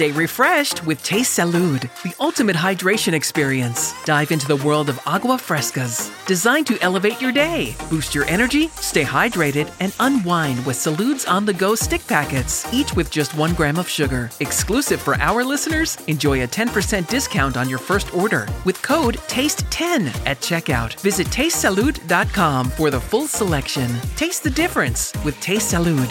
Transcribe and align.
Stay 0.00 0.12
refreshed 0.12 0.86
with 0.86 1.02
Taste 1.02 1.38
Salud, 1.38 1.82
the 2.02 2.14
ultimate 2.18 2.56
hydration 2.56 3.12
experience. 3.12 3.92
Dive 4.06 4.30
into 4.30 4.48
the 4.48 4.56
world 4.64 4.88
of 4.88 4.98
agua 5.04 5.36
frescas, 5.36 6.10
designed 6.24 6.66
to 6.68 6.78
elevate 6.80 7.20
your 7.20 7.32
day, 7.32 7.76
boost 7.90 8.14
your 8.14 8.24
energy, 8.24 8.68
stay 8.68 9.04
hydrated, 9.04 9.70
and 9.78 9.94
unwind 10.00 10.64
with 10.64 10.78
Salud's 10.78 11.26
on 11.26 11.44
the 11.44 11.52
go 11.52 11.74
stick 11.74 12.00
packets, 12.06 12.66
each 12.72 12.94
with 12.94 13.10
just 13.10 13.34
one 13.34 13.52
gram 13.52 13.76
of 13.76 13.90
sugar. 13.90 14.30
Exclusive 14.40 15.02
for 15.02 15.16
our 15.16 15.44
listeners, 15.44 15.98
enjoy 16.06 16.44
a 16.44 16.48
10% 16.48 17.06
discount 17.06 17.58
on 17.58 17.68
your 17.68 17.78
first 17.78 18.14
order 18.14 18.48
with 18.64 18.80
code 18.80 19.18
TASTE10 19.28 20.06
at 20.24 20.40
checkout. 20.40 20.98
Visit 21.00 21.26
tastesalud.com 21.26 22.70
for 22.70 22.88
the 22.88 23.02
full 23.02 23.26
selection. 23.26 23.90
Taste 24.16 24.44
the 24.44 24.48
difference 24.48 25.12
with 25.26 25.38
Taste 25.42 25.74
Salud. 25.74 26.10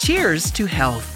Cheers 0.00 0.50
to 0.52 0.64
health. 0.64 1.15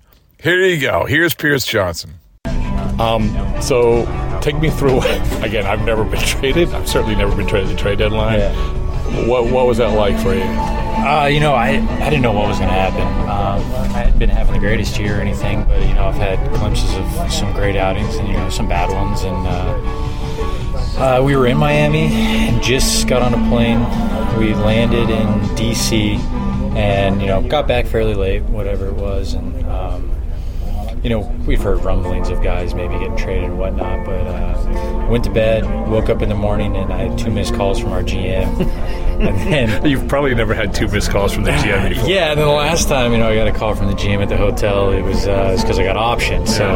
Here 0.41 0.59
you 0.59 0.81
go. 0.81 1.05
Here's 1.05 1.35
Pierce 1.35 1.67
Johnson. 1.67 2.15
Um, 2.99 3.29
so 3.61 4.05
take 4.41 4.59
me 4.59 4.71
through. 4.71 4.97
Again, 5.43 5.67
I've 5.67 5.85
never 5.85 6.03
been 6.03 6.19
traded. 6.25 6.73
I've 6.73 6.89
certainly 6.89 7.15
never 7.15 7.35
been 7.35 7.45
traded 7.45 7.69
at 7.69 7.75
the 7.75 7.79
trade 7.79 7.99
deadline. 7.99 8.39
Yeah. 8.39 9.27
What 9.27 9.51
what 9.51 9.67
was 9.67 9.77
that 9.77 9.95
like 9.95 10.17
for 10.19 10.33
you? 10.33 10.41
Uh, 10.41 11.27
you 11.27 11.39
know, 11.39 11.53
I, 11.53 11.73
I 12.03 12.09
didn't 12.09 12.23
know 12.23 12.31
what 12.31 12.47
was 12.47 12.57
going 12.57 12.69
to 12.69 12.75
happen. 12.75 13.01
Um, 13.01 13.91
I 13.93 13.99
hadn't 13.99 14.17
been 14.17 14.29
having 14.29 14.53
the 14.53 14.59
greatest 14.59 14.99
year 14.99 15.19
or 15.19 15.21
anything, 15.21 15.63
but 15.65 15.79
you 15.87 15.93
know, 15.93 16.07
I've 16.07 16.15
had 16.15 16.39
glimpses 16.53 16.91
of 16.95 17.31
some 17.31 17.53
great 17.53 17.75
outings 17.75 18.15
and 18.15 18.27
you 18.27 18.33
know 18.33 18.49
some 18.49 18.67
bad 18.67 18.89
ones. 18.89 19.21
And 19.21 19.47
uh, 19.47 21.19
uh, 21.19 21.21
we 21.23 21.35
were 21.35 21.45
in 21.45 21.57
Miami 21.57 22.07
and 22.07 22.63
just 22.63 23.07
got 23.07 23.21
on 23.21 23.35
a 23.35 23.49
plane. 23.49 23.81
We 24.39 24.55
landed 24.55 25.11
in 25.11 25.55
D.C. 25.55 26.13
and 26.75 27.21
you 27.21 27.27
know 27.27 27.47
got 27.47 27.67
back 27.67 27.85
fairly 27.85 28.15
late, 28.15 28.41
whatever 28.43 28.87
it 28.87 28.95
was, 28.95 29.35
and. 29.35 29.60
You 31.03 31.09
know, 31.09 31.19
we've 31.47 31.61
heard 31.61 31.83
rumblings 31.83 32.29
of 32.29 32.43
guys 32.43 32.75
maybe 32.75 32.93
getting 32.99 33.17
traded 33.17 33.45
and 33.45 33.57
whatnot, 33.57 34.05
but 34.05 34.27
uh, 34.27 35.07
went 35.09 35.23
to 35.23 35.31
bed, 35.31 35.63
woke 35.89 36.09
up 36.09 36.21
in 36.21 36.29
the 36.29 36.35
morning, 36.35 36.75
and 36.75 36.93
I 36.93 37.07
had 37.07 37.17
two 37.17 37.31
missed 37.31 37.55
calls 37.55 37.79
from 37.79 37.91
our 37.91 38.03
GM. 38.03 38.67
and 39.21 39.51
then 39.51 39.85
you've 39.89 40.07
probably 40.07 40.35
never 40.35 40.53
had 40.53 40.75
two 40.75 40.87
missed 40.87 41.09
calls 41.09 41.33
from 41.33 41.43
the 41.43 41.51
GM 41.51 41.89
before. 41.95 42.07
Yeah, 42.07 42.31
and 42.31 42.39
then 42.39 42.47
the 42.47 42.53
last 42.53 42.87
time, 42.87 43.13
you 43.13 43.17
know, 43.17 43.29
I 43.29 43.35
got 43.35 43.47
a 43.47 43.51
call 43.51 43.73
from 43.73 43.87
the 43.87 43.93
GM 43.93 44.21
at 44.21 44.29
the 44.29 44.37
hotel. 44.37 44.91
It 44.91 45.01
was 45.01 45.21
because 45.21 45.79
uh, 45.79 45.81
I 45.81 45.85
got 45.85 45.97
options, 45.97 46.55
so 46.55 46.67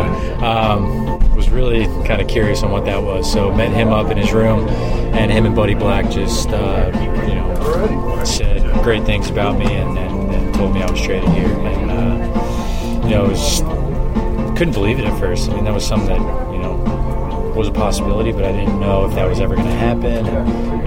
um, 0.41 1.05
was 1.35 1.49
really 1.49 1.85
kind 2.07 2.21
of 2.21 2.27
curious 2.27 2.63
on 2.63 2.71
what 2.71 2.85
that 2.85 3.03
was. 3.03 3.31
So 3.31 3.53
met 3.53 3.71
him 3.73 3.89
up 3.89 4.09
in 4.09 4.17
his 4.17 4.33
room, 4.33 4.67
and 5.13 5.31
him 5.31 5.45
and 5.45 5.55
Buddy 5.55 5.75
Black 5.75 6.09
just 6.09 6.49
uh, 6.49 6.91
you 7.27 7.35
know 7.35 8.23
said 8.23 8.63
great 8.83 9.03
things 9.03 9.29
about 9.29 9.59
me, 9.59 9.65
and, 9.65 9.97
and, 9.97 10.33
and 10.33 10.55
told 10.55 10.73
me 10.73 10.81
I 10.81 10.89
was 10.89 11.01
traded 11.01 11.29
here, 11.29 11.47
and 11.47 11.91
uh, 11.91 13.03
you 13.03 13.09
know 13.11 13.25
it 13.25 13.29
was 13.29 13.74
couldn't 14.55 14.73
believe 14.73 14.99
it 14.99 15.05
at 15.05 15.19
first. 15.19 15.49
I 15.49 15.53
mean, 15.53 15.65
that 15.65 15.73
was 15.73 15.85
something 15.85 16.07
that 16.07 16.51
you 16.53 16.59
know 16.59 17.53
was 17.55 17.67
a 17.67 17.71
possibility, 17.71 18.31
but 18.31 18.45
I 18.45 18.51
didn't 18.53 18.79
know 18.79 19.05
if 19.05 19.15
that 19.15 19.27
was 19.27 19.39
ever 19.39 19.55
going 19.55 19.67
to 19.67 19.73
happen. 19.73 20.27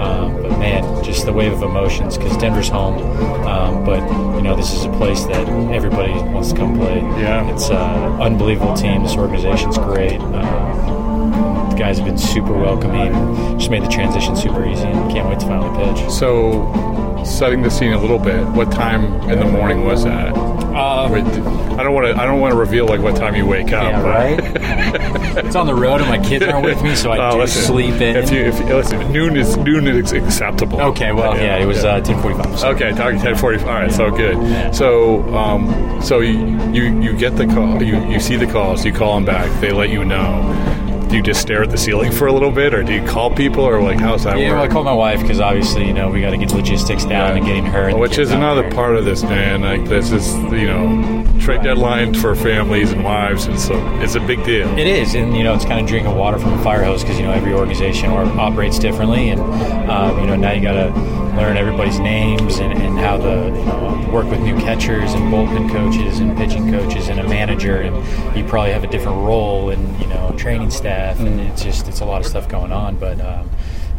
Um, 0.01 0.43
but 0.43 0.59
man, 0.59 1.05
just 1.05 1.27
the 1.27 1.33
wave 1.33 1.53
of 1.53 1.63
emotions 1.63 2.17
because 2.17 2.37
Denver's 2.39 2.69
home. 2.69 2.99
Um, 3.47 3.85
but 3.85 4.01
you 4.37 4.43
know, 4.43 4.57
this 4.57 4.73
is 4.73 4.85
a 4.85 4.91
place 4.93 5.25
that 5.25 5.49
everybody 5.73 6.13
wants 6.13 6.53
to 6.53 6.57
come 6.57 6.77
play. 6.77 6.97
Yeah, 6.97 7.53
it's 7.53 7.69
an 7.69 8.23
unbelievable 8.23 8.75
team. 8.75 9.03
This 9.03 9.17
organization's 9.17 9.77
great. 9.77 10.19
Um, 10.21 11.71
the 11.71 11.77
guys 11.77 11.99
have 11.99 12.07
been 12.07 12.19
super 12.19 12.55
welcoming. 12.55 13.59
Just 13.59 13.71
made 13.71 13.83
the 13.83 13.89
transition 13.89 14.35
super 14.35 14.67
easy, 14.67 14.85
and 14.85 15.11
can't 15.11 15.29
wait 15.29 15.41
to 15.41 15.47
finally 15.47 15.95
pitch. 15.95 16.11
So, 16.11 17.23
setting 17.25 17.63
the 17.63 17.71
scene 17.71 17.93
a 17.93 18.01
little 18.01 18.19
bit, 18.19 18.47
what 18.49 18.73
time 18.73 19.29
in 19.29 19.39
the 19.39 19.47
morning 19.47 19.85
was 19.85 20.05
that? 20.05 20.58
Uh, 20.79 21.09
I 21.79 21.83
don't 21.83 21.93
want 21.93 22.07
to. 22.07 22.21
I 22.21 22.25
don't 22.25 22.41
want 22.41 22.53
to 22.53 22.59
reveal 22.59 22.87
like 22.87 23.01
what 23.01 23.17
time 23.17 23.35
you 23.35 23.47
wake 23.47 23.73
up. 23.73 23.91
Yeah, 23.91 24.03
right. 24.03 24.39
it's 25.45 25.57
on 25.57 25.67
the 25.67 25.75
road, 25.75 26.01
and 26.01 26.09
my 26.09 26.19
kids 26.25 26.45
aren't 26.45 26.65
with 26.65 26.83
me, 26.83 26.95
so 26.95 27.11
I 27.11 27.29
oh, 27.29 27.33
do 27.33 27.39
listen, 27.39 27.63
sleep 27.63 28.01
in. 28.01 28.17
If 28.17 28.31
you, 28.31 28.41
if 28.41 28.61
listen, 28.61 29.13
noon 29.13 29.37
is 29.37 29.57
noon 29.57 29.89
is 29.89 30.13
acceptable. 30.13 30.81
Okay, 30.81 31.13
well, 31.13 31.37
yeah, 31.37 31.57
yeah 31.57 31.63
it 31.63 31.67
was 31.67 31.85
uh, 31.85 32.01
ten 32.01 32.21
forty-five. 32.23 32.59
So. 32.59 32.71
Okay, 32.71 32.91
talking 32.93 33.19
ten 33.19 33.37
forty-five. 33.37 33.69
All 33.69 33.75
right, 33.75 33.93
so 33.93 34.11
good. 34.11 34.75
So, 34.75 35.23
um, 35.35 36.01
so 36.01 36.21
you, 36.21 36.39
you 36.73 37.01
you 37.01 37.17
get 37.17 37.37
the 37.37 37.47
call. 37.47 37.83
You 37.83 38.01
you 38.09 38.21
see 38.21 38.37
the 38.37 38.47
calls. 38.47 38.85
You 38.85 38.93
call 38.93 39.15
them 39.15 39.25
back. 39.25 39.61
They 39.61 39.73
let 39.73 39.91
you 39.91 40.05
know 40.05 40.88
do 41.09 41.17
you 41.17 41.23
just 41.23 41.41
stare 41.41 41.63
at 41.63 41.71
the 41.71 41.79
ceiling 41.79 42.13
for 42.13 42.27
a 42.27 42.33
little 42.33 42.51
bit, 42.51 42.75
or 42.75 42.83
do 42.83 42.93
you 42.93 43.03
call 43.03 43.31
people, 43.31 43.65
or 43.65 43.83
like 43.83 43.99
how's 43.99 44.25
that 44.25 44.39
yeah, 44.39 44.51
work? 44.51 44.55
well, 44.55 44.63
I 44.65 44.69
called 44.69 44.85
my 44.85 44.93
wife 44.93 45.21
because 45.21 45.41
obviously 45.41 45.87
you 45.87 45.93
know 45.93 46.11
we 46.11 46.21
got 46.21 46.31
to 46.31 46.37
get 46.37 46.53
logistics 46.53 47.05
down 47.05 47.31
yeah. 47.31 47.37
and 47.37 47.47
getting 47.47 47.67
her. 47.67 47.97
Which 47.97 48.19
is 48.19 48.31
another 48.31 48.71
part 48.71 48.97
of 48.97 49.05
this, 49.05 49.23
man. 49.23 49.63
Like 49.63 49.85
this 49.87 50.11
is 50.11 50.35
you 50.35 50.67
know 50.67 51.25
trade 51.41 51.63
deadline 51.63 52.15
for 52.15 52.35
families 52.35 52.93
and 52.93 53.03
wives, 53.03 53.47
and 53.47 53.59
so 53.59 53.75
it's 54.01 54.15
a 54.15 54.21
big 54.21 54.45
deal. 54.45 54.69
It 54.79 54.87
is, 54.87 55.15
and 55.15 55.37
you 55.37 55.43
know 55.43 55.55
it's 55.55 55.65
kind 55.65 55.81
of 55.81 55.87
drinking 55.87 56.15
water 56.15 56.39
from 56.39 56.53
a 56.53 56.63
fire 56.63 56.85
hose 56.85 57.03
because 57.03 57.19
you 57.19 57.25
know 57.25 57.33
every 57.33 57.55
organization 57.55 58.11
operates 58.11 58.79
differently, 58.79 59.31
and 59.31 59.41
um, 59.91 60.19
you 60.21 60.27
know 60.27 60.37
now 60.37 60.53
you 60.53 60.61
got 60.61 60.75
to 60.75 61.28
learn 61.39 61.57
everybody's 61.57 62.01
names 62.01 62.59
and, 62.59 62.73
and 62.73 62.99
how 62.99 63.17
to 63.17 64.11
work 64.13 64.27
with 64.27 64.41
new 64.41 64.57
catchers 64.59 65.15
and 65.15 65.33
bullpen 65.33 65.71
coaches 65.71 66.19
and 66.19 66.37
pitching 66.37 66.71
coaches 66.71 67.09
and 67.09 67.21
a 67.21 67.29
manager, 67.29 67.77
and 67.77 68.37
you 68.37 68.45
probably 68.45 68.73
have 68.73 68.83
a 68.83 68.89
different 68.89 69.19
role 69.19 69.71
and 69.71 70.01
you 70.01 70.07
know 70.09 70.35
training 70.37 70.71
staff, 70.71 71.19
and 71.21 71.41
it's 71.41 71.63
just 71.63 71.87
it's 71.87 72.01
a 72.01 72.05
lot 72.05 72.21
of 72.21 72.27
stuff 72.27 72.49
going 72.49 72.73
on, 72.73 72.97
but 72.97 73.21
um, 73.21 73.49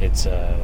it's. 0.01 0.25
Uh, 0.25 0.57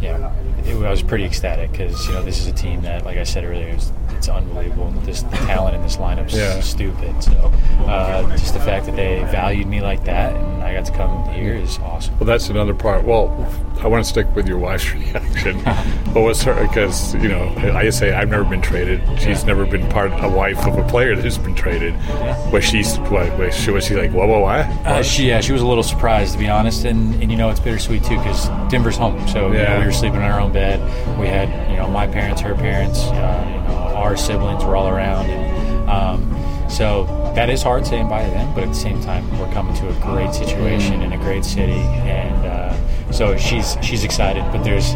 yeah, 0.00 0.34
it, 0.66 0.74
I 0.74 0.90
was 0.90 1.02
pretty 1.02 1.24
ecstatic 1.24 1.70
because 1.70 2.06
you 2.06 2.12
know 2.12 2.22
this 2.22 2.38
is 2.38 2.46
a 2.46 2.52
team 2.52 2.82
that, 2.82 3.04
like 3.04 3.16
I 3.16 3.22
said 3.22 3.44
earlier, 3.44 3.68
it's, 3.68 3.90
it's 4.24 4.28
unbelievable. 4.30 4.90
This 5.02 5.22
the 5.22 5.36
talent 5.36 5.76
in 5.76 5.82
this 5.82 5.96
lineup's 5.98 6.32
Yeah. 6.34 6.60
stupid. 6.60 7.22
So 7.22 7.52
uh, 7.86 8.22
just 8.36 8.54
the 8.54 8.60
fact 8.60 8.86
that 8.86 8.96
they 8.96 9.18
valued 9.30 9.66
me 9.66 9.82
like 9.82 10.04
that 10.04 10.34
and 10.34 10.62
I 10.62 10.72
got 10.72 10.86
to 10.86 10.92
come 10.92 11.28
here 11.30 11.54
is 11.54 11.78
awesome. 11.80 12.18
Well, 12.18 12.26
that's 12.26 12.48
another 12.48 12.72
part. 12.74 13.04
Well, 13.04 13.28
I 13.82 13.86
want 13.86 14.02
to 14.02 14.08
stick 14.08 14.26
with 14.34 14.48
your 14.48 14.56
wife's 14.56 14.90
reaction. 14.94 15.58
what 16.14 16.22
was 16.22 16.42
her? 16.44 16.54
Because 16.66 17.14
you 17.16 17.28
know, 17.28 17.48
I 17.74 17.90
say 17.90 18.14
I've 18.14 18.30
never 18.30 18.44
been 18.44 18.62
traded. 18.62 19.02
She's 19.20 19.44
never 19.44 19.66
been 19.66 19.86
part 19.90 20.10
a 20.24 20.28
wife 20.28 20.66
of 20.66 20.78
a 20.78 20.88
player 20.88 21.14
who's 21.14 21.36
been 21.36 21.54
traded. 21.54 21.94
Was 22.50 22.64
she? 22.64 22.82
What? 22.82 23.36
Was 23.38 23.54
she, 23.54 23.70
was 23.72 23.84
she 23.84 23.94
like? 23.94 24.10
Whoa, 24.12 24.26
whoa, 24.26 24.40
what? 24.40 24.64
Uh, 24.86 25.02
she 25.02 25.28
yeah, 25.28 25.42
she 25.42 25.52
was 25.52 25.60
a 25.60 25.66
little 25.66 25.82
surprised 25.82 26.32
to 26.32 26.38
be 26.38 26.48
honest, 26.48 26.86
and, 26.86 27.14
and 27.22 27.30
you 27.30 27.36
know 27.36 27.50
it's 27.50 27.60
bittersweet 27.60 28.04
too 28.04 28.16
because 28.16 28.48
Denver's 28.70 28.96
home, 28.96 29.26
so 29.28 29.48
you 29.52 29.58
know, 29.58 29.80
we 29.80 29.84
were 29.84 29.92
sleeping 29.92 30.20
in 30.20 30.26
our 30.26 30.40
own 30.40 30.52
bed. 30.52 30.80
We 31.20 31.26
had 31.26 31.48
you 31.70 31.76
know 31.76 31.88
my 31.88 32.06
parents, 32.06 32.40
her 32.40 32.54
parents, 32.54 33.00
uh, 33.00 33.63
our 33.94 34.16
siblings 34.16 34.64
were 34.64 34.76
all 34.76 34.88
around, 34.88 35.26
and 35.26 35.90
um, 35.90 36.70
so 36.70 37.04
that 37.34 37.50
is 37.50 37.62
hard 37.62 37.86
saying 37.86 38.08
bye 38.08 38.24
to 38.24 38.30
them. 38.30 38.54
But 38.54 38.64
at 38.64 38.68
the 38.68 38.74
same 38.74 39.00
time, 39.00 39.26
we're 39.38 39.52
coming 39.52 39.74
to 39.76 39.88
a 39.88 40.00
great 40.00 40.34
situation 40.34 41.02
in 41.02 41.12
a 41.12 41.18
great 41.18 41.44
city, 41.44 41.72
and 41.72 42.46
uh, 42.46 43.12
so 43.12 43.36
she's 43.36 43.76
she's 43.82 44.04
excited. 44.04 44.44
But 44.52 44.64
there's 44.64 44.92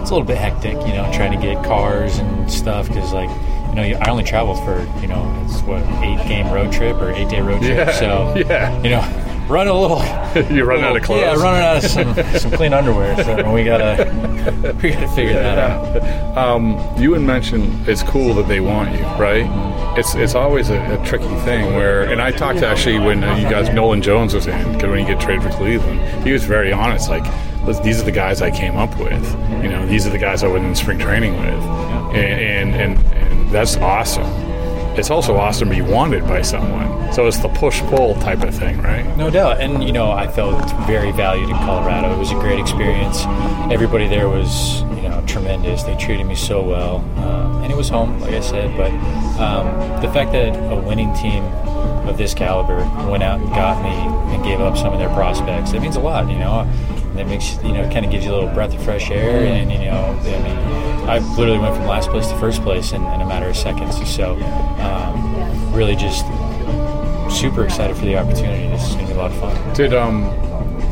it's 0.00 0.10
a 0.10 0.14
little 0.14 0.24
bit 0.24 0.38
hectic, 0.38 0.74
you 0.86 0.92
know, 0.94 1.10
trying 1.12 1.32
to 1.32 1.44
get 1.44 1.64
cars 1.64 2.18
and 2.18 2.50
stuff 2.50 2.88
because 2.88 3.12
like. 3.12 3.30
You 3.72 3.76
know, 3.76 3.98
I 4.02 4.10
only 4.10 4.22
traveled 4.22 4.58
for 4.66 4.80
you 5.00 5.08
know 5.08 5.24
it's 5.46 5.62
what 5.62 5.80
eight 6.04 6.28
game 6.28 6.52
road 6.52 6.70
trip 6.74 6.96
or 6.96 7.10
eight 7.12 7.30
day 7.30 7.40
road 7.40 7.62
trip. 7.62 7.88
Yeah, 7.88 7.92
so 7.92 8.34
yeah. 8.46 8.82
you 8.82 8.90
know, 8.90 9.31
run 9.52 9.68
a 9.68 9.72
little. 9.74 9.98
You're 10.56 10.66
running 10.66 10.84
out 10.84 10.96
of 10.96 11.02
clothes. 11.02 11.20
Yeah, 11.20 11.34
running 11.34 11.62
out 11.62 11.84
of 11.84 11.90
some, 11.90 12.14
some 12.38 12.50
clean 12.52 12.72
underwear. 12.72 13.14
So 13.22 13.52
we 13.52 13.64
gotta 13.64 14.04
we 14.82 14.90
gotta 14.90 15.08
figure 15.08 15.34
that 15.34 15.58
out. 15.58 16.36
Um, 16.38 16.78
you 17.00 17.12
had 17.12 17.22
mentioned 17.22 17.86
it's 17.88 18.02
cool 18.02 18.34
that 18.34 18.48
they 18.48 18.60
want 18.60 18.92
you, 18.96 19.02
right? 19.22 19.46
It's 19.98 20.14
it's 20.14 20.34
always 20.34 20.70
a, 20.70 20.80
a 21.00 21.04
tricky 21.06 21.26
thing 21.44 21.74
where, 21.74 22.04
and 22.10 22.20
I 22.20 22.30
talked 22.32 22.58
to 22.60 22.66
actually 22.66 22.98
when 22.98 23.22
uh, 23.22 23.36
you 23.36 23.48
guys 23.48 23.68
Nolan 23.68 24.00
Jones 24.02 24.34
was 24.34 24.46
in, 24.46 24.72
'cause 24.80 24.84
when 24.88 24.98
you 25.00 25.06
get 25.06 25.20
traded 25.20 25.42
for 25.42 25.50
Cleveland, 25.50 26.00
he 26.24 26.32
was 26.32 26.44
very 26.44 26.72
honest. 26.72 27.10
Like, 27.10 27.24
these 27.84 28.00
are 28.00 28.04
the 28.04 28.10
guys 28.12 28.40
I 28.42 28.50
came 28.50 28.76
up 28.76 28.98
with. 28.98 29.22
You 29.62 29.68
know, 29.68 29.86
these 29.86 30.06
are 30.06 30.10
the 30.10 30.18
guys 30.18 30.42
I 30.42 30.48
went 30.48 30.64
in 30.64 30.74
spring 30.74 30.98
training 30.98 31.34
with, 31.38 31.62
and 32.14 32.16
and 32.16 32.74
and, 32.74 32.98
and 33.14 33.50
that's 33.50 33.76
awesome. 33.76 34.24
It's 34.94 35.10
also 35.10 35.36
awesome 35.36 35.70
to 35.70 35.74
be 35.74 35.80
wanted 35.80 36.24
by 36.24 36.42
someone. 36.42 37.12
So 37.12 37.26
it's 37.26 37.38
the 37.38 37.48
push 37.48 37.80
pull 37.82 38.14
type 38.16 38.42
of 38.42 38.54
thing, 38.54 38.80
right? 38.82 39.04
No 39.16 39.30
doubt, 39.30 39.60
and 39.60 39.82
you 39.84 39.92
know, 39.92 40.10
I 40.10 40.26
felt 40.26 40.70
very 40.86 41.12
valued 41.12 41.48
in 41.48 41.56
Colorado. 41.56 42.14
It 42.14 42.18
was 42.18 42.30
a 42.30 42.34
great 42.34 42.58
experience. 42.58 43.24
Everybody 43.72 44.06
there 44.06 44.28
was, 44.28 44.82
you 44.96 45.02
know, 45.02 45.22
tremendous. 45.26 45.82
They 45.82 45.96
treated 45.96 46.26
me 46.26 46.34
so 46.34 46.62
well, 46.62 46.96
um, 47.18 47.62
and 47.62 47.72
it 47.72 47.76
was 47.76 47.88
home, 47.88 48.20
like 48.20 48.34
I 48.34 48.40
said. 48.40 48.76
But 48.76 48.90
um, 49.40 49.66
the 50.02 50.10
fact 50.12 50.32
that 50.32 50.54
a 50.72 50.76
winning 50.76 51.12
team 51.14 51.44
of 52.08 52.18
this 52.18 52.34
caliber 52.34 52.78
went 53.10 53.22
out 53.22 53.40
and 53.40 53.48
got 53.50 53.82
me 53.82 54.34
and 54.34 54.44
gave 54.44 54.60
up 54.60 54.76
some 54.76 54.92
of 54.92 54.98
their 54.98 55.10
prospects, 55.10 55.72
it 55.72 55.80
means 55.80 55.96
a 55.96 56.00
lot. 56.00 56.30
You 56.30 56.38
know, 56.38 56.70
It 57.16 57.26
makes 57.26 57.62
you 57.62 57.72
know, 57.72 57.88
kind 57.90 58.04
of 58.04 58.10
gives 58.10 58.24
you 58.24 58.32
a 58.32 58.34
little 58.34 58.54
breath 58.54 58.74
of 58.74 58.82
fresh 58.82 59.10
air, 59.10 59.44
and 59.44 59.70
you 59.70 59.78
know, 59.78 60.18
I 60.22 60.42
mean. 60.42 60.82
I 61.02 61.18
literally 61.36 61.58
went 61.58 61.74
from 61.74 61.86
last 61.86 62.10
place 62.10 62.28
to 62.28 62.38
first 62.38 62.62
place 62.62 62.92
in, 62.92 63.02
in 63.02 63.20
a 63.20 63.26
matter 63.26 63.48
of 63.48 63.56
seconds. 63.56 64.08
So, 64.08 64.36
um, 64.78 65.74
really, 65.74 65.96
just 65.96 66.24
super 67.28 67.64
excited 67.64 67.96
for 67.96 68.04
the 68.04 68.16
opportunity. 68.16 68.68
This 68.68 68.88
is 68.88 68.94
to 68.94 69.06
be 69.06 69.12
a 69.12 69.16
lot 69.16 69.32
of 69.32 69.38
fun. 69.38 69.74
Did 69.74 69.94
um 69.94 70.24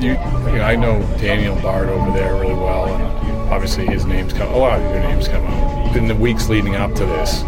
you, 0.00 0.12
you 0.12 0.56
know, 0.56 0.62
I 0.62 0.76
know 0.76 1.00
Daniel 1.18 1.54
Bard 1.56 1.88
over 1.90 2.10
there 2.10 2.34
really 2.34 2.54
well, 2.54 2.86
and 2.86 3.50
obviously 3.52 3.86
his 3.86 4.04
name's 4.04 4.32
come. 4.32 4.52
A 4.52 4.56
lot 4.56 4.80
of 4.80 4.90
your 4.90 5.00
names 5.00 5.28
come 5.28 5.44
up 5.46 5.94
in 5.94 6.08
the 6.08 6.14
weeks 6.14 6.48
leading 6.48 6.74
up 6.74 6.94
to 6.94 7.04
this. 7.06 7.42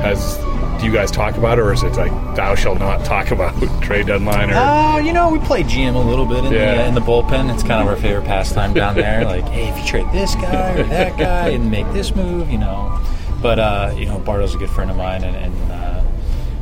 Has 0.00 0.38
do 0.78 0.86
you 0.86 0.92
guys 0.92 1.10
talk 1.10 1.36
about 1.36 1.58
it, 1.58 1.62
or 1.62 1.72
is 1.72 1.82
it 1.82 1.94
like 1.96 2.12
thou 2.36 2.54
shalt 2.54 2.78
not 2.78 3.04
talk 3.04 3.30
about 3.30 3.54
trade 3.82 4.06
deadline? 4.06 4.50
Or 4.50 4.54
Uh, 4.54 4.98
you 4.98 5.12
know, 5.12 5.28
we 5.30 5.38
play 5.40 5.62
GM 5.62 5.94
a 5.94 5.98
little 5.98 6.24
bit 6.26 6.44
in, 6.44 6.52
Yeah. 6.52 6.74
the, 6.76 6.86
in 6.86 6.94
the 6.94 7.00
bullpen. 7.00 7.52
It's 7.52 7.62
kind 7.62 7.82
of 7.82 7.88
our 7.88 7.96
favorite 7.96 8.24
pastime 8.24 8.72
down 8.74 8.94
there. 8.94 9.24
like, 9.36 9.46
hey, 9.48 9.68
if 9.68 9.78
you 9.78 9.84
trade 9.84 10.06
this 10.12 10.34
guy 10.36 10.72
or 10.74 10.84
that 10.84 11.16
guy 11.18 11.48
and 11.50 11.70
make 11.70 11.90
this 11.92 12.14
move, 12.14 12.50
you 12.50 12.58
know. 12.58 12.98
But 13.42 13.58
uh, 13.58 13.94
you 13.96 14.06
know, 14.06 14.18
Bartle's 14.18 14.54
a 14.54 14.58
good 14.58 14.70
friend 14.70 14.90
of 14.90 14.96
mine, 14.96 15.24
and, 15.24 15.36
and 15.36 15.72
uh, 15.72 16.02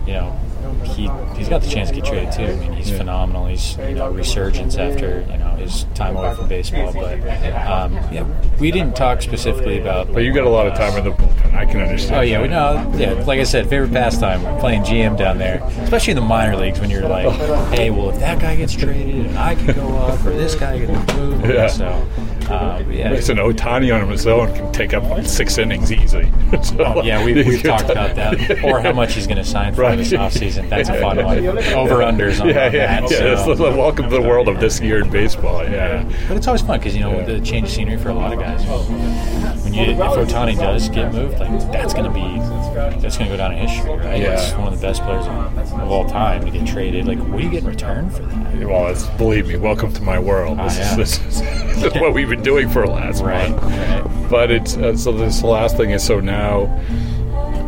you 0.06 0.12
know, 0.14 0.38
he 0.84 1.10
he's 1.36 1.48
got 1.48 1.62
the 1.62 1.68
chance 1.68 1.90
to 1.90 1.96
get 1.96 2.04
traded 2.04 2.32
too. 2.32 2.44
I 2.44 2.56
mean, 2.56 2.72
he's 2.72 2.90
phenomenal. 2.90 3.46
He's 3.46 3.76
you 3.78 3.94
know 3.94 4.10
resurgence 4.10 4.76
after 4.76 5.20
you 5.30 5.38
know 5.38 5.50
his 5.56 5.84
time 5.94 6.16
away 6.16 6.34
from 6.34 6.48
baseball. 6.48 6.92
But 6.92 7.20
um, 7.66 7.94
yeah, 8.12 8.26
we 8.58 8.70
didn't 8.70 8.96
talk 8.96 9.22
specifically 9.22 9.78
about. 9.80 10.12
but 10.12 10.22
you 10.22 10.32
got 10.32 10.44
a 10.44 10.50
lot 10.50 10.66
of 10.66 10.74
time 10.74 10.96
in 10.98 11.04
the 11.04 11.10
bullpen. 11.10 11.54
I 11.54 11.64
can 11.64 11.80
understand. 11.80 12.16
Oh 12.16 12.20
yeah, 12.20 12.42
we 12.42 12.48
know. 12.48 12.92
Yeah, 12.96 13.12
like 13.24 13.40
I 13.40 13.44
said, 13.44 13.68
favorite 13.68 13.92
pastime 13.92 14.40
playing 14.60 14.82
GM 14.82 15.16
down 15.16 15.38
there, 15.38 15.62
especially 15.80 16.12
in 16.12 16.16
the 16.16 16.22
minor 16.22 16.56
leagues 16.56 16.80
when 16.80 16.90
you're 16.90 17.08
like, 17.08 17.30
hey, 17.74 17.90
well, 17.90 18.10
if 18.10 18.18
that 18.20 18.40
guy 18.40 18.56
gets 18.56 18.74
traded 18.74 19.26
and 19.26 19.38
I 19.38 19.54
can 19.54 19.74
go 19.74 19.88
up, 19.96 20.24
or 20.24 20.30
this 20.30 20.54
guy 20.54 20.78
gets 20.78 21.14
moved. 21.14 21.46
Yeah. 21.56 21.68
So, 21.68 22.06
uh, 22.50 22.82
yeah. 22.90 23.12
It's 23.12 23.28
an 23.28 23.38
Ohtani 23.38 23.94
on 23.94 24.08
his 24.10 24.26
own 24.26 24.52
can 24.54 24.72
take 24.72 24.94
up 24.94 25.24
six 25.26 25.58
innings 25.58 25.92
easily. 25.92 26.30
So, 26.62 26.76
Oh, 26.78 27.02
yeah, 27.02 27.24
we, 27.24 27.34
we've 27.34 27.62
talked 27.62 27.90
about 27.90 28.14
that, 28.14 28.62
or 28.64 28.80
how 28.80 28.92
much 28.92 29.14
he's 29.14 29.26
going 29.26 29.38
to 29.38 29.44
sign 29.44 29.74
for 29.74 29.82
Right. 29.82 29.96
this 29.98 30.12
offseason. 30.12 30.68
That's 30.68 30.88
a 30.88 31.00
fun 31.00 31.16
one. 31.24 31.38
Over 31.48 31.96
unders 31.96 32.40
on, 32.40 32.48
yeah, 32.48 32.66
on 32.66 32.72
yeah, 32.72 33.00
that. 33.00 33.10
yeah. 33.10 33.44
so. 33.44 33.50
It's 33.50 33.60
welcome 33.60 34.08
to 34.08 34.14
the 34.14 34.22
world 34.22 34.48
of 34.48 34.60
this 34.60 34.80
year 34.80 35.02
in 35.02 35.10
baseball. 35.10 35.64
Yeah. 35.64 36.04
But 36.28 36.36
it's 36.36 36.46
always 36.46 36.62
fun 36.62 36.78
because 36.78 36.94
you 36.94 37.00
know 37.00 37.24
the 37.26 37.40
change 37.40 37.66
of 37.66 37.72
scenery 37.72 37.98
for 37.98 38.10
a 38.10 38.14
lot 38.14 38.32
of 38.32 38.38
guys. 38.38 38.64
When 39.64 39.74
you 39.74 39.82
if 39.82 39.98
Ohtani 39.98 40.56
does 40.56 40.88
get 40.88 41.12
moved, 41.12 41.38
like 41.40 41.50
that's 41.72 41.92
going 41.94 42.04
to 42.06 42.10
be 42.12 42.38
that's 43.00 43.16
going 43.18 43.28
to 43.30 43.36
go 43.36 43.36
down 43.36 43.52
in 43.52 43.66
history, 43.66 43.90
right? 43.96 44.20
Yeah. 44.20 44.32
It's 44.40 44.52
one 44.54 44.72
of 44.72 44.80
the 44.80 44.86
best 44.86 45.02
players 45.02 45.26
of 45.26 45.90
all 45.90 46.08
time 46.08 46.44
to 46.44 46.50
get 46.50 46.66
traded. 46.66 47.06
Like, 47.06 47.18
what 47.18 47.38
do 47.38 47.44
you 47.44 47.50
get 47.50 47.62
in 47.64 47.68
return 47.68 48.08
for 48.10 48.22
that? 48.22 48.25
Well, 48.64 48.88
it's, 48.88 49.04
believe 49.18 49.46
me, 49.48 49.56
welcome 49.56 49.92
to 49.92 50.02
my 50.02 50.18
world. 50.18 50.58
This, 50.58 50.78
Ah, 50.78 50.90
is, 50.92 50.96
this, 50.96 51.26
is, 51.26 51.40
this 51.80 51.94
is 51.94 52.00
what 52.00 52.14
we've 52.14 52.28
been 52.28 52.42
doing 52.42 52.68
for 52.68 52.86
the 52.86 52.92
last 52.92 53.22
Right, 53.22 53.50
month. 53.50 53.62
right. 53.62 54.28
But 54.30 54.50
it's 54.50 54.76
uh, 54.76 54.96
so 54.96 55.12
this 55.12 55.42
last 55.42 55.76
thing 55.76 55.90
is 55.90 56.02
so 56.02 56.20
now 56.20 56.62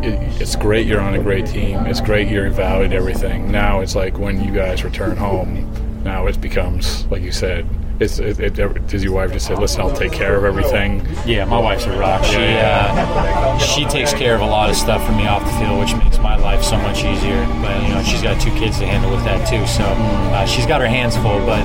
it, 0.03 0.41
it's 0.41 0.55
great 0.55 0.87
you're 0.87 1.01
on 1.01 1.13
a 1.15 1.21
great 1.21 1.45
team. 1.45 1.85
It's 1.85 2.01
great 2.01 2.27
you're 2.27 2.49
valued 2.49 2.93
everything. 2.93 3.51
Now 3.51 3.79
it's 3.81 3.95
like 3.95 4.17
when 4.17 4.43
you 4.43 4.51
guys 4.53 4.83
return 4.83 5.15
home, 5.15 6.03
now 6.03 6.27
it 6.27 6.39
becomes 6.41 7.05
like 7.07 7.21
you 7.21 7.31
said. 7.31 7.67
It's 7.99 8.17
it, 8.17 8.39
it, 8.39 8.87
does 8.87 9.03
your 9.03 9.11
wife 9.11 9.33
just 9.33 9.47
say, 9.47 9.55
"Listen, 9.55 9.81
I'll 9.81 9.93
take 9.93 10.13
care 10.13 10.37
of 10.37 10.45
everything." 10.45 11.05
Yeah, 11.25 11.43
my 11.43 11.59
wife's 11.59 11.85
a 11.85 11.99
rock. 11.99 12.23
She 12.23 12.37
uh, 12.37 13.57
she 13.57 13.83
takes 13.85 14.13
care 14.13 14.35
of 14.35 14.41
a 14.41 14.45
lot 14.45 14.69
of 14.69 14.77
stuff 14.77 15.05
for 15.05 15.11
me 15.11 15.27
off 15.27 15.43
the 15.43 15.51
field, 15.59 15.79
which 15.79 15.93
makes 15.95 16.17
my 16.17 16.37
life 16.37 16.63
so 16.63 16.77
much 16.77 17.03
easier. 17.03 17.45
But 17.61 17.83
you 17.83 17.89
know, 17.89 18.01
she's 18.03 18.21
got 18.21 18.39
two 18.39 18.51
kids 18.51 18.79
to 18.79 18.87
handle 18.87 19.11
with 19.11 19.25
that 19.25 19.45
too, 19.49 19.67
so 19.67 19.83
uh, 19.83 20.45
she's 20.45 20.65
got 20.65 20.79
her 20.79 20.87
hands 20.87 21.17
full. 21.17 21.43
But 21.45 21.63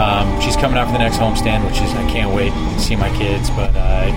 um, 0.00 0.40
she's 0.40 0.56
coming 0.56 0.78
out 0.78 0.86
for 0.86 0.92
the 0.92 1.04
next 1.04 1.18
homestand, 1.18 1.66
which 1.66 1.82
is 1.82 1.92
I 1.92 2.08
can't 2.10 2.34
wait 2.34 2.52
to 2.52 2.80
see 2.80 2.96
my 2.96 3.14
kids. 3.18 3.50
But 3.50 3.76
uh, 3.76 4.08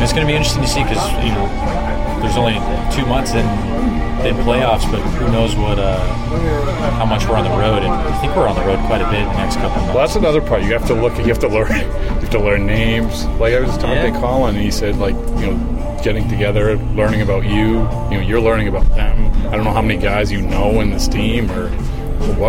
it's 0.00 0.12
going 0.12 0.24
to 0.24 0.30
be 0.30 0.36
interesting 0.36 0.62
to 0.62 0.68
see 0.68 0.84
because 0.84 1.10
you 1.24 1.32
know 1.34 1.95
there's 2.22 2.36
only 2.36 2.54
two 2.94 3.06
months 3.06 3.32
in 3.32 3.46
in 4.26 4.34
playoffs, 4.44 4.90
but 4.90 5.00
who 5.20 5.30
knows 5.30 5.54
what 5.54 5.78
uh, 5.78 5.98
how 6.98 7.04
much 7.06 7.26
we're 7.28 7.36
on 7.36 7.44
the 7.44 7.50
road, 7.50 7.82
and 7.82 7.92
I 7.92 8.18
think 8.20 8.34
we're 8.34 8.48
on 8.48 8.54
the 8.56 8.62
road 8.62 8.78
quite 8.86 9.00
a 9.00 9.04
bit 9.10 9.20
in 9.20 9.28
the 9.28 9.34
next 9.36 9.56
couple 9.56 9.70
of 9.72 9.76
months. 9.82 9.94
Well, 9.94 10.06
that's 10.06 10.16
another 10.16 10.40
part. 10.40 10.62
You 10.62 10.72
have 10.72 10.86
to 10.88 10.94
look. 10.94 11.16
You 11.18 11.24
have 11.24 11.38
to 11.40 11.48
learn. 11.48 11.70
You 12.16 12.20
have 12.22 12.30
to 12.30 12.38
learn 12.40 12.66
names. 12.66 13.24
Like 13.38 13.52
I 13.54 13.60
was 13.60 13.76
talking 13.76 13.90
Yeah. 13.90 14.10
to 14.10 14.18
Colin, 14.20 14.56
and 14.56 14.64
he 14.64 14.70
said, 14.70 14.96
like 14.96 15.14
you 15.38 15.52
know, 15.52 16.00
getting 16.02 16.26
together, 16.28 16.76
learning 16.96 17.20
about 17.20 17.44
you. 17.44 17.82
You 18.10 18.18
know, 18.18 18.20
you're 18.26 18.40
learning 18.40 18.66
about 18.68 18.88
them. 18.96 19.30
I 19.48 19.50
don't 19.54 19.64
know 19.64 19.70
how 19.72 19.82
many 19.82 20.00
guys 20.02 20.32
you 20.32 20.40
know 20.40 20.80
in 20.80 20.90
this 20.90 21.06
team 21.06 21.50
or, 21.52 21.66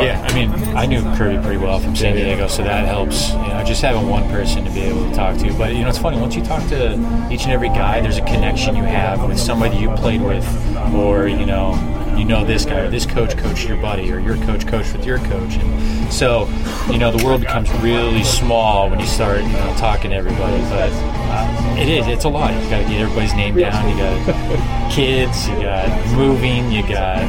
Yeah, 0.03 0.25
I 0.27 0.33
mean, 0.33 0.51
I 0.75 0.85
knew 0.85 1.01
Kirby 1.15 1.41
pretty 1.41 1.57
well 1.57 1.79
from 1.79 1.95
San. 1.95 2.15
Diego, 2.15 2.47
so 2.47 2.63
that 2.63 2.85
helps. 2.85 3.31
You 3.31 3.37
know, 3.37 3.63
just 3.65 3.81
having 3.81 4.07
one 4.09 4.27
person 4.29 4.63
to 4.65 4.71
be 4.71 4.81
able 4.81 5.09
to 5.09 5.15
talk 5.15 5.37
to. 5.37 5.53
But 5.53 5.73
you 5.75 5.81
know, 5.81 5.89
it's 5.89 5.97
funny 5.97 6.19
once 6.19 6.35
you 6.35 6.43
talk 6.43 6.67
to 6.69 6.93
each 7.31 7.43
and 7.43 7.51
every 7.51 7.69
guy, 7.69 8.01
there's 8.01 8.17
a 8.17 8.21
connection 8.21 8.75
you 8.75 8.83
have 8.83 9.27
with 9.27 9.39
somebody 9.39 9.77
you 9.77 9.89
played 9.95 10.21
with, 10.21 10.45
or 10.93 11.27
you 11.27 11.45
know, 11.45 11.75
you 12.17 12.25
know 12.25 12.43
this 12.43 12.65
guy 12.65 12.79
or 12.79 12.89
this 12.89 13.05
coach 13.05 13.37
coached 13.37 13.67
your 13.67 13.77
buddy, 13.77 14.11
or 14.11 14.19
your 14.19 14.37
coach 14.37 14.65
coached 14.67 14.93
with 14.93 15.05
your 15.05 15.19
coach, 15.19 15.55
and 15.55 16.13
so 16.13 16.47
you 16.91 16.97
know 16.97 17.11
the 17.11 17.23
world 17.23 17.41
becomes 17.41 17.71
really 17.79 18.23
small 18.23 18.89
when 18.89 18.99
you 18.99 19.05
start 19.05 19.41
you 19.41 19.49
know 19.49 19.75
talking 19.77 20.11
to 20.11 20.15
everybody. 20.17 20.57
But 20.63 20.91
uh, 20.93 21.75
it 21.77 21.87
is, 21.87 22.07
it's 22.07 22.25
a 22.25 22.29
lot. 22.29 22.53
You 22.53 22.69
got 22.69 22.83
to 22.83 22.89
get 22.89 23.01
everybody's 23.01 23.33
name 23.33 23.55
down. 23.55 23.89
You 23.89 23.97
got 23.97 24.91
kids, 24.91 25.47
you 25.47 25.55
got 25.61 26.15
moving, 26.15 26.71
you 26.71 26.81
got 26.87 27.21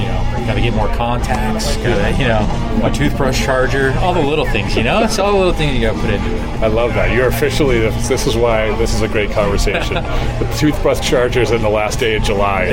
you 0.00 0.06
know, 0.06 0.46
got 0.46 0.54
to 0.54 0.60
get 0.60 0.72
more 0.74 0.88
contacts. 0.94 1.76
Got 1.76 1.96
to, 1.96 2.22
you 2.22 2.28
know, 2.28 2.80
my 2.82 2.90
toothbrush 2.90 3.44
charger, 3.44 3.92
all 3.98 4.14
the 4.14 4.20
little 4.22 4.46
things. 4.46 4.74
You 4.76 4.82
know, 4.82 5.02
it's 5.04 5.18
all 5.18 5.32
the 5.32 5.38
little 5.38 5.52
things 5.52 5.74
you 5.76 5.82
got 5.82 5.94
to 5.94 6.00
put 6.00 6.10
into 6.10 6.34
it. 6.34 6.40
I 6.60 6.66
love 6.66 6.94
that. 6.94 7.14
You're 7.14 7.28
officially. 7.28 7.80
The, 7.80 7.90
this 8.08 8.26
is 8.26 8.36
why 8.36 8.74
this 8.76 8.94
is 8.94 9.02
a 9.02 9.08
great 9.08 9.30
conversation. 9.30 9.94
the 9.94 10.56
toothbrush 10.58 11.06
chargers 11.08 11.50
in 11.50 11.62
the 11.62 11.68
last 11.68 11.98
day 12.00 12.16
of 12.16 12.22
July. 12.22 12.66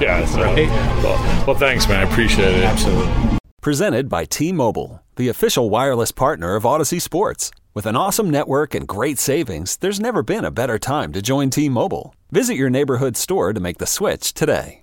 yeah. 0.00 0.24
So, 0.26 0.42
Right. 0.42 0.68
well, 1.02 1.46
well, 1.46 1.56
thanks, 1.56 1.88
man. 1.88 2.06
I 2.06 2.10
appreciate 2.10 2.54
it. 2.54 2.64
Absolutely. 2.64 3.38
Presented 3.60 4.08
by 4.08 4.24
T 4.24 4.52
Mobile, 4.52 5.02
the 5.16 5.28
official 5.28 5.70
wireless 5.70 6.12
partner 6.12 6.54
of 6.54 6.62
Audacy 6.64 7.00
Sports. 7.00 7.50
With 7.74 7.84
an 7.84 7.96
awesome 7.96 8.30
network 8.30 8.74
and 8.74 8.86
great 8.88 9.18
savings, 9.18 9.76
there's 9.76 10.00
never 10.00 10.22
been 10.22 10.44
a 10.46 10.50
better 10.50 10.78
time 10.78 11.12
to 11.12 11.20
join 11.20 11.50
T 11.50 11.68
Mobile. 11.68 12.14
Visit 12.30 12.54
your 12.54 12.70
neighborhood 12.70 13.16
store 13.16 13.52
to 13.52 13.60
make 13.60 13.78
the 13.78 13.86
switch 13.86 14.32
today. 14.32 14.82